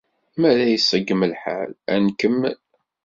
Mi 0.39 0.45
ara 0.51 0.65
iṣeggem 0.69 1.21
lḥal, 1.31 1.69
ad 1.93 1.99
nkemmel. 2.05 2.57